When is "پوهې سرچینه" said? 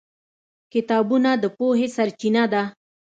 1.57-2.43